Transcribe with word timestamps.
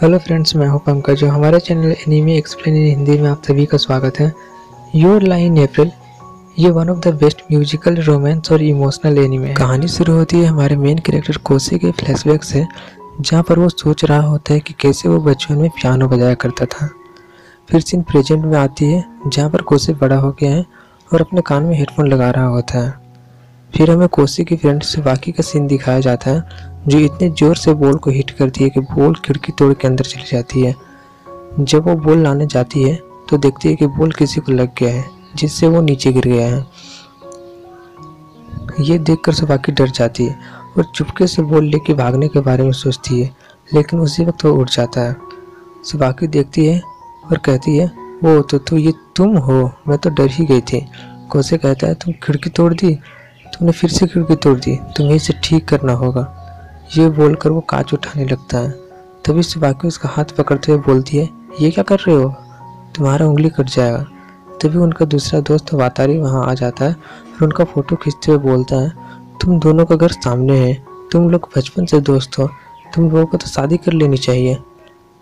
Hello 0.00 0.18
friends, 0.18 0.54
मैं 0.56 0.66
हूँ 0.68 0.78
पंकज। 0.80 1.22
हमारे 1.24 1.58
channel 1.60 1.90
anime 1.92 2.36
explain 2.36 2.76
in 2.76 2.84
Hindi 2.84 3.16
में 3.18 3.28
आप 3.30 3.42
सभी 3.44 3.64
का 3.66 3.78
स्वागत 3.78 4.18
है। 4.20 4.32
योर 4.94 5.22
लाइन 5.22 5.56
अप्रैल 5.62 5.90
ये 6.58 6.70
one 6.70 6.90
of 6.90 6.98
the 6.98 7.12
best 7.14 7.42
musical 7.50 7.96
romance 7.96 8.50
और 8.52 8.62
इमोशनल 8.62 9.18
एनीमे 9.18 9.52
कहानी 9.54 9.88
शुरू 9.88 10.14
होती 10.14 10.40
है 10.40 10.46
हमारे 10.46 10.76
मेन 10.76 10.98
कैरेक्टर 10.98 11.36
कोसे 11.44 11.78
के 11.78 11.90
फ्लैशबैक 11.90 12.44
से, 12.44 12.64
जहाँ 13.20 13.42
पर 13.42 13.58
वो 13.58 13.68
सोच 13.68 14.04
रहा 14.04 14.20
होता 14.20 14.54
है 14.54 14.60
कि 14.60 14.74
कैसे 14.80 15.08
वो 15.08 15.18
बचपन 15.20 15.54
में 15.54 15.68
पियानो 15.70 16.08
बजाया 16.08 16.34
करता 16.36 16.66
था। 16.66 16.88
फिर 17.68 17.80
सीन 17.80 18.02
प्रेजेंट 18.02 18.44
में 18.44 18.58
आती 18.58 18.92
है, 18.92 19.04
जहाँ 19.26 19.50
पर 19.50 19.62
कोसे 19.62 19.94
बड़ा 19.94 20.16
हो 20.16 20.30
गया 20.40 20.54
है 20.54 20.64
और 21.10 21.20
अपने 21.20 21.40
कान 21.46 21.62
में 21.62 21.76
हेडफोन 21.78 22.08
लगा 22.08 22.30
रहा 22.30 22.46
होता 22.46 22.78
है। 22.78 22.94
फिर 23.74 23.90
हमें 23.90 24.08
कोसी 24.08 24.44
की 24.44 24.56
फ्रेंड 24.56 24.82
से 24.82 25.02
बाकी 25.02 25.32
का 25.32 25.42
सीन 25.42 25.66
दिखाया 25.66 26.00
जाता 26.00 26.30
है, 26.30 26.42
जो 26.88 26.98
इतने 26.98 27.28
ज़ोर 27.30 27.56
से 27.56 27.74
बॉल 27.74 27.96
को 27.96 28.10
हिट 28.10 28.30
करती 28.30 28.64
है 28.64 28.70
कि 28.70 28.80
बॉल 28.80 29.14
खिड़की 29.24 29.52
तोड़ 29.52 29.72
के 29.74 29.88
अंदर 29.88 30.04
चली 30.04 30.24
जाती 30.30 30.62
है। 30.62 30.74
जब 31.60 31.88
वो 31.88 31.94
बॉल 31.96 32.18
लाने 32.18 32.46
जाती 32.46 32.82
है 32.82 32.94
तो 33.28 33.36
देखती 33.38 33.68
है 33.68 33.74
कि 33.76 33.86
बॉल 33.88 34.12
किसी 34.12 34.40
को 34.40 34.52
लग 34.52 34.74
गया 34.78 34.92
है, 34.92 35.04
जिससे 35.36 35.66
वो 35.68 35.80
नीचे 35.80 36.12
गिर 36.12 36.26
गया 36.26 36.46
है। 36.46 36.66
ये 38.80 38.98
देखकर 39.00 39.32
सुबाकी 39.34 39.72
डर 39.72 39.90
जाती 39.90 40.24
है 40.24 40.38
और 40.76 40.84
चुपके 40.94 41.26
से 41.26 41.42
बॉल 41.44 41.64
लेके 41.66 41.94
भागने 41.94 42.28
के 42.28 42.40
बारे 42.40 42.64
में 42.64 42.72
सोचती 42.74 43.20
है, 43.20 43.30
लेकिन 43.68 44.00
उसी 44.00 44.24
वक्त 44.24 44.44
वो 44.44 44.52
उठ 44.52 44.70
जाता 44.70 45.00
है। 45.00 45.16
सुबाकी 45.84 46.26
देखती 46.28 46.66
है 46.66 46.80
और 47.24 47.38
कहती 47.38 47.76
है 47.76 47.90
वो 48.22 48.40
तो 48.42 48.58
तू 48.60 48.76
ये 48.76 48.92
तुम 49.16 49.36
हो, 49.38 49.70
मैं 49.88 49.98
तो 49.98 50.10
डर 50.10 50.30
ही 50.30 50.44
गई 50.46 50.60
थी। 50.62 50.86
कोसे 51.30 51.56
कहता 51.58 51.86
है, 51.86 51.94
तुम 51.94 52.14
खिड़की 52.22 52.50
तोड़ 52.50 52.72
दी 52.74 52.98
तुमने 53.52 53.72
फिर 53.72 53.90
से 53.90 54.06
खिड़की 54.06 54.36
तोड़ 54.36 54.58
दी। 54.58 54.76
तुम्हें 54.96 55.14
इसे 55.16 55.34
ठीक 55.44 55.68
करना 55.68 55.92
होगा। 55.92 56.26
ये 56.96 57.08
बोलकर 57.08 57.50
वो 57.50 57.60
कांच 57.60 57.92
उठाने 57.94 58.24
लगता 58.24 58.58
है। 58.58 58.70
तभी 59.24 59.42
सुबाकी 59.42 59.88
उसका 59.88 60.08
हाथ 60.08 60.36
पकड़ते 60.38 60.72
हुए 60.72 60.80
बोलती 60.80 61.16
है, 61.16 61.28
ये 61.60 61.70
क्या 61.70 61.84
कर 61.84 61.98
रहे 61.98 62.16
हो? 62.16 62.28
तुम्हारा 62.96 63.26
उंगली 63.26 63.48
कट 63.48 63.66
जाएगा। 63.66 64.04
तभी 64.62 64.78
उनका 64.78 65.04
दूसरा 65.04 65.40
दोस्त 65.40 65.72
वातारी 65.74 66.18
वहाँ 66.18 66.44
आ 66.46 66.54
जाता 66.54 66.84
है 66.84 66.92
और 66.92 67.44
उनका 67.44 67.64
फ़ोटो 67.64 67.96
खींचते 67.96 68.32
हुए 68.32 68.40
बोलता 68.40 68.76
है, 68.76 68.92
तुम 69.42 69.58
दोनों 69.58 69.84
का 69.84 69.96
घर 69.96 70.10
सामने 70.10 70.58
है। 70.58 70.74
तुम 71.12 71.30
लोग 71.30 71.48
बचपन 71.56 71.86
से 71.86 72.00
दोस्त 72.00 72.38
हो। 72.38 72.48
तुम 72.94 73.04
लोगों 73.04 73.26
को 73.26 73.36
तो 73.36 73.46
शादी 73.46 73.76
कर 73.76 73.92
लेनी 73.92 74.16
चाहिए। 74.16 74.58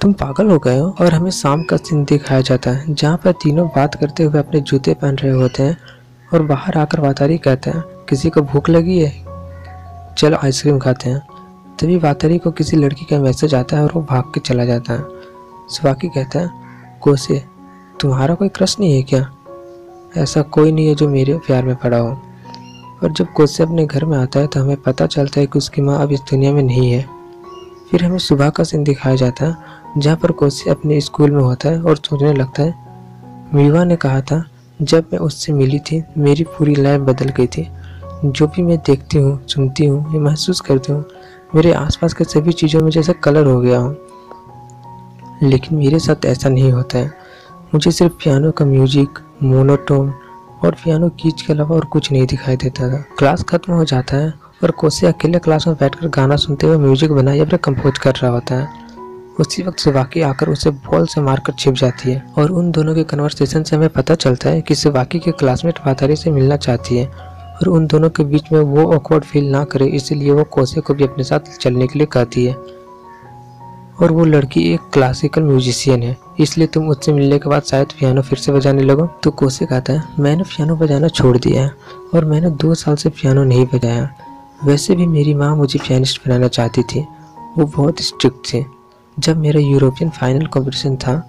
तुम 0.00 0.12
पागल 0.12 0.50
हो 0.50 0.58
गए 0.58 0.78
हो 0.78 0.94
और 1.00 1.14
हमें 1.14 1.30
शाम 1.30 1.62
का 1.62 1.76
सीन 1.76 2.04
दिखाया 2.04 2.40
जाता 2.40 2.70
है, 2.70 2.94
जहाँ 2.94 3.16
पर 3.16 3.32
तीनों 3.32 3.66
बात 3.68 3.94
करते 3.94 4.24
हुए 4.24 4.38
अपने 4.38 4.60
जूते 4.60 4.94
पहन 4.94 5.16
रहे 5.16 5.32
होते 5.32 5.62
हैं 5.62 5.76
और 6.32 6.42
बाहर 6.42 6.78
आकर 6.78 7.00
वातारी 7.00 7.38
कहते 7.38 7.70
हैं 7.70 7.84
किसी 8.12 8.30
को 8.30 8.40
भूख 8.40 8.68
लगी 8.68 8.98
है? 8.98 9.24
चलो 10.18 10.36
आइसक्रीम 10.36 10.78
खाते 10.78 11.10
हैं। 11.10 11.22
तभी 11.80 11.96
वातरी 11.96 12.38
को 12.38 12.50
किसी 12.50 12.76
लड़की 12.76 13.04
का 13.04 13.18
मैसेज 13.18 13.54
आता 13.54 13.76
है 13.76 13.82
और 13.82 13.92
वो 13.94 14.02
भाग 14.02 14.22
के 14.22 14.40
चला 14.40 14.64
जाता 14.64 14.92
है। 14.92 15.04
स्वाकी 15.68 16.08
कहता 16.08 16.38
है, 16.38 16.50
कोसे, 17.00 17.44
तुम्हारा 18.00 18.34
कोई 18.34 18.48
क्रश 18.48 18.76
नहीं 18.80 18.96
है 18.96 19.02
क्या? 19.02 19.32
ऐसा 20.16 20.42
कोई 20.42 20.72
नहीं 20.72 20.88
है 20.88 20.94
जो 20.94 21.08
मेरे 21.08 21.38
प्यार 21.38 21.64
में 21.64 21.76
पड़ा 21.76 21.98
हो। 21.98 22.22
और 23.02 23.12
जब 23.12 23.32
कोसे 23.32 23.62
अपने 23.62 23.86
घर 23.86 24.04
में 24.04 24.18
आता 24.18 24.40
है 24.40 24.46
तो 24.46 24.60
हमें 24.60 24.76
पता 24.76 25.06
चलता 25.06 25.40
है 25.40 25.46
कि 25.46 25.58
उसकी 25.58 25.82
माँ 25.82 26.02
अब 26.02 26.12
इस 26.12 26.20
दुनिया 26.20 26.52
में 26.52 26.62
नहीं 26.62 26.92
है। 26.92 27.06
फिर 27.90 28.04
हमें 28.04 28.18
सुबह 28.18 28.50
का 28.50 28.64
सीन 28.64 28.84
दिखाया 28.84 29.16
जाता 29.16 29.46
है, 29.46 29.56
जहाँ 29.98 30.16
पर 30.16 30.32
कोसे 30.32 30.70
अपने 30.70 31.00
स्कूल 31.00 31.30
में 31.30 31.44
होता 31.44 31.68
है 31.68 31.82
और 31.82 31.96
सोचने 31.96 32.32
लगता 32.32 32.62
है, 32.62 32.74
मीवा 33.54 33.84
ने 33.84 33.96
कहा 33.96 34.20
था, 34.20 34.44
जब 34.82 35.04
मैं 35.12 35.20
उससे 35.20 35.52
मिली 35.52 35.78
थी, 35.78 36.04
मेरी 36.18 36.44
पूरी 36.44 36.74
लाइफ 36.74 37.00
बदल 37.00 37.28
गई 37.28 37.46
थी। 37.46 37.68
जो 38.24 38.46
भी 38.46 38.62
मैं 38.62 38.78
देखती 38.78 39.18
हूँ, 39.18 39.46
सुनती 39.46 39.86
हूँ 39.86 40.12
ये 40.14 40.18
महसूस 40.18 40.60
करती 40.60 40.92
हूँ, 40.92 41.04
मेरे 41.54 41.72
आसपास 41.72 42.14
के 42.14 42.24
सभी 42.24 42.52
चीज़ों 42.52 42.80
में 42.80 42.90
जैसे 42.90 43.12
कलर 43.12 43.46
हो 43.46 43.60
गया 43.60 43.78
हूँ। 43.78 43.96
लेकिन 45.42 45.78
मेरे 45.78 45.98
साथ 45.98 46.24
ऐसा 46.24 46.48
नहीं 46.48 46.72
होता 46.72 46.98
है। 46.98 47.12
मुझे 47.74 47.90
सिर्फ़ 47.90 48.12
पियानो 48.12 48.50
का 48.50 48.64
म्यूज़िक 48.64 49.18
मोनोटोन 49.42 50.14
और 50.64 50.70
पियानो 50.70 51.08
कीच 51.08 51.42
के 51.42 51.52
अलावा 51.52 51.76
और 51.76 51.84
कुछ 51.84 52.12
नहीं 52.12 52.26
दिखाई 52.26 52.56
देता 52.56 52.88
था। 52.88 53.04
क्लास 53.18 53.42
खत्म 53.42 53.72
हो 53.72 53.84
जाता 53.84 54.16
है 54.16 54.34
और 54.64 54.70
कोसे 54.70 55.06
अकेले 55.06 55.38
क्लास 55.38 55.66
में 55.66 55.76
बैठकर 55.76 56.08
गाना 56.08 56.36
सुनते 56.36 56.66
हुए 56.66 56.76
म्यूज़िक 56.76 57.12
बना 57.12 57.32
या 57.32 57.44
फिर 57.44 57.56
कंपोज 57.56 57.98
कर 57.98 58.14
रहा 58.14 58.30
होता 58.30 58.54
है। 58.54 58.68
उसी 59.40 59.62
वक्त 59.62 59.78
सिवाकी 59.78 60.20
आकर 60.20 60.48
उसे 60.48 60.70
बॉल 60.70 61.06
से 61.06 61.20
मारकर 61.20 61.52
छिप 61.52 61.74
जाती 61.74 62.12
है 62.12 62.32
और 62.38 62.50
उन 62.50 62.70
दोनों 62.70 62.94
के 62.94 63.04
कन्वर्सेशन 63.04 63.62
से 63.62 63.76
हमें 63.76 63.88
पता 63.88 64.14
चलता 64.14 64.50
है 64.50 64.60
कि 64.60 64.74
सिवाकी 64.74 65.18
के 65.18 65.32
क्लासमेट 65.32 65.78
वातारी 65.86 66.16
से 66.16 66.30
मिलना 66.30 66.56
चाहती 66.56 66.98
है। 66.98 67.31
और 67.62 67.68
उन 67.68 67.86
दोनों 67.86 68.08
के 68.10 68.24
बीच 68.24 68.50
में 68.52 68.60
वो 68.60 68.84
ऑकवर्ड 68.94 69.24
फील 69.24 69.50
ना 69.50 69.62
करे, 69.64 69.86
इसलिए 69.86 70.30
वो 70.30 70.44
कोसे 70.44 70.80
को 70.80 70.94
भी 70.94 71.04
अपने 71.04 71.24
साथ 71.24 71.56
चलने 71.56 71.86
के 71.86 71.98
लिए 71.98 72.06
कहती 72.06 72.44
है। 72.44 72.54
और 73.94 74.12
वो 74.12 74.24
लड़की 74.24 74.62
एक 74.72 74.80
क्लासिकल 74.92 75.42
म्यूजिशियन 75.42 76.02
है, 76.02 76.16
इसलिए 76.40 76.66
तुम 76.66 76.88
उससे 76.88 77.12
मिलने 77.12 77.38
के 77.38 77.48
बाद 77.48 77.62
शायद 77.62 77.92
पियानो 78.00 78.22
फिर 78.22 78.38
से 78.38 78.52
बजाने 78.52 78.82
लगो। 78.82 79.06
तो 79.22 79.30
कोसे 79.32 79.66
कहता 79.66 79.92
है, 79.92 80.02
मैंने 80.20 80.42
पियानो 80.44 80.76
बजाना 80.76 81.08
छोड़ 81.08 81.36
दिया 81.38 81.62
है, 81.62 81.72
और 82.14 82.24
मैंने 82.24 82.50
दो 82.52 82.74
साल 82.74 82.96
से 82.96 83.08
पियानो 83.10 83.44
नहीं 83.44 83.66
बजाया। 83.74 84.08
वैसे 84.64 84.96
भी 84.96 85.06
मेरी 85.06 85.34
माँ 85.34 85.54
मुझे 85.56 85.78
पियानिस्ट 85.78 86.26
बनाना 86.26 86.48
चाहती 86.48 86.82
थी। 86.84 87.06
वो 87.58 87.66
बहुत 87.66 88.00
स्ट्रिक्ट 88.00 88.46
थी। 88.46 88.64
जब 89.16 89.38
मेरा 89.38 89.60
यूरोपियन 89.60 90.10
फाइनल 90.10 90.46
कॉम्पिटिशन 90.46 90.96
था 90.96 91.22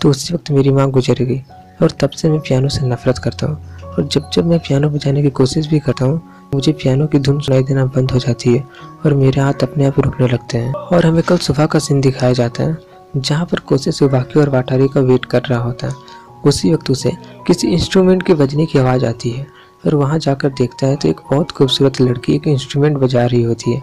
तो 0.00 0.10
उसी 0.10 0.34
वक्त 0.34 0.50
मेरी 0.50 0.70
माँ 0.70 0.90
गुजर 0.90 1.22
गई, 1.22 1.42
और 1.82 1.90
तब 2.00 2.10
से 2.10 2.28
मैं 2.30 2.40
पियानो 2.40 2.68
से 2.68 2.86
नफरत 2.86 3.18
करता 3.18 3.46
हूँ। 3.46 3.79
और 3.90 4.06
जब 4.06 4.28
जब 4.30 4.46
मैं 4.46 4.58
पियानो 4.58 4.88
बजाने 4.90 5.22
की 5.22 5.30
कोशिश 5.32 5.66
भी 5.68 5.78
करता 5.78 6.04
हूँ, 6.04 6.20
मुझे 6.54 6.72
पियानो 6.72 7.06
की 7.06 7.18
धुन 7.18 7.40
सुनाई 7.40 7.62
देना 7.62 7.84
बंद 7.86 8.10
हो 8.10 8.18
जाती 8.18 8.54
है 8.54 8.64
और 9.06 9.14
मेरे 9.14 9.40
हाथ 9.40 9.62
अपने 9.62 9.84
आप 9.84 9.98
रुकने 10.00 10.28
लगते 10.28 10.58
हैं। 10.58 10.72
और 10.72 11.06
हमें 11.06 11.22
कल 11.22 11.36
सुबह 11.38 11.66
का 11.66 11.78
सीन 11.78 12.00
दिखाया 12.00 12.32
जाता 12.32 12.64
है, 12.64 12.76
जहाँ 13.16 13.46
पर 13.46 13.58
कोशिश 13.60 13.96
सुबाकी 13.96 14.40
और 14.40 14.48
वाटारी 14.48 14.88
का 14.88 15.00
वेट 15.02 15.24
कर 15.24 15.42
रहा 15.42 15.60
होता 15.60 15.86
है। 15.86 16.18
उसी 16.46 16.72
वक्त 16.72 16.90
उसे 16.90 17.10
किसी 17.46 17.68
इंस्ट्रूमेंट 17.68 18.22
के 18.22 18.34
बजने 18.34 18.66
की 18.66 18.78
आवाज़ 18.78 19.04
आती 19.06 19.30
है 19.30 19.46
और 19.86 19.94
वहाँ 19.94 20.18
जाकर 20.18 20.48
देखता 20.50 20.86
है 20.86 20.96
तो 20.96 21.08
एक 21.08 21.20
बहुत 21.30 21.50
खूबसूरत 21.50 22.00
लड़की 22.00 22.34
एक 22.34 22.46
इंस्ट्रूमेंट 22.48 22.96
बजा 22.98 23.24
रही 23.26 23.42
होती 23.42 23.72
है। 23.72 23.82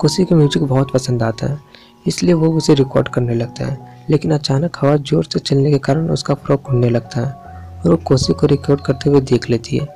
कुशी 0.00 0.24
का 0.24 0.36
म्यूज़िक 0.36 0.62
बहुत 0.64 0.92
पसंद 0.92 1.22
आता 1.22 1.46
है, 1.46 1.58
इसलिए 2.06 2.34
वो 2.34 2.52
उसे 2.52 2.74
रिकॉर्ड 2.74 3.08
करने 3.08 3.34
लगता 3.34 3.66
है, 3.66 3.78
लेकिन 4.10 4.30
अचानक 4.32 4.76
हवा 4.80 4.96
ज़ोर 4.98 5.24
से 5.24 5.38
चलने 5.38 5.70
के 5.70 5.78
कारण 5.80 6.10
उसका 6.10 6.34
फ्रॉक 6.36 6.62
घूमने 6.62 6.90
लगता 6.90 7.20
है। 7.20 7.43
और 7.84 7.90
वो 7.90 7.96
कोसी 7.96 8.32
को 8.32 8.46
रिकॉर्ड 8.46 8.80
करते 8.80 9.10
हुए 9.10 9.20
देख 9.20 9.48
लेती 9.50 9.78
है, 9.78 9.86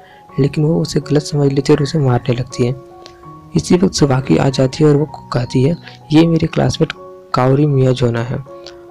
लेकिन 0.41 0.65
वो 0.65 0.81
उसे 0.82 1.00
गलत 1.00 1.22
समझ 1.22 1.53
लेती 1.53 1.72
है 1.72 1.76
और 1.76 1.82
उसे 1.82 1.99
मारने 1.99 2.34
लगती 2.34 2.66
है। 2.66 2.75
इसी 3.56 3.75
वक्त 3.75 3.94
सुबाकी 3.94 4.37
आ 4.37 4.49
जाती 4.49 4.84
है 4.84 4.91
और 4.91 4.97
वो 4.97 5.04
कहती 5.32 5.62
है, 5.62 5.76
ये 6.12 6.27
मेरे 6.27 6.47
क्लासमेट 6.47 6.93
कावरी 7.34 7.66
मिया 7.66 7.93
जोना 7.93 8.22
है। 8.22 8.37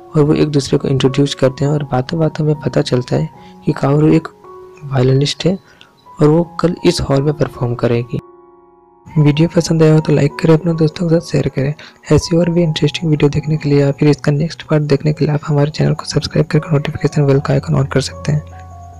और 0.07 0.23
वो 0.23 0.33
एक 0.33 0.47
दूसरे 0.47 0.77
को 0.77 0.87
इंट्रोड्यूस 0.87 1.33
करते 1.35 1.65
हैं 1.65 1.71
और 1.71 1.83
बातों 1.83 2.19
बातों 2.19 2.45
में 2.45 2.55
पता 2.55 2.81
चलता 2.81 3.15
है 3.15 3.29
कि 3.65 3.71
कावरी 3.71 4.15
एक 4.15 4.27
वायलिनिस्ट 4.83 5.45
है 5.45 5.57
और 6.19 6.27
वो 6.27 6.43
कल 6.59 6.75
इस 6.85 7.01
हॉल 7.01 7.21
में 7.21 7.33
परफॉर्म 7.33 7.75
करेगी। 7.75 8.19
वीडियो 9.07 9.47
पसंद 9.55 9.83
आया 9.83 9.93
हो 9.93 9.99
तो 9.99 10.13
लाइक 10.13 10.35
करें, 10.41 10.53
अपने 10.53 10.73
दोस्तों 10.73 11.07
के 11.09 11.15
साथ 11.15 11.31
शेयर 11.31 11.47
करें। 11.49 11.73
ऐसी 12.11 12.37
और 12.37 12.49
भी 12.49 12.63
इंटरेस्टिंग 12.63 13.09
वीडियो 13.11 13.29
देखने 13.29 13.57
के 13.57 13.69
लिए 13.69 13.79
या 13.79 13.91
फिर 13.91 14.09
इसका 14.09 14.31
नेक्स्ट 14.31 14.63
पार्ट 14.63 14.83
देखने 14.83 15.13
के 15.13 15.25
लिए 15.25 15.33
आप 15.33 15.41
हमारे 15.43 15.71
चैनल 15.71 15.93
को 15.93 16.05
सब्सक्राइब 16.05 16.47
करके 16.47 16.71
नोटिफिकेशन 16.71 17.25
बेल 17.25 17.39
का 17.39 17.53
आइकन 17.53 17.75
ऑन 17.75 17.85
कर 17.85 18.01
सकते 18.01 18.31
हैं। 18.31 18.56